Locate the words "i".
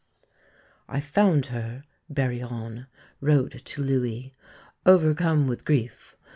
0.87-0.99